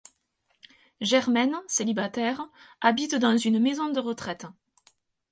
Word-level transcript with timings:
Germaine, 0.99 1.53
célibataire, 1.67 2.41
habite 2.81 3.13
dans 3.13 3.37
une 3.37 3.59
maison 3.59 3.89
de 3.89 3.99
retraite. 3.99 4.47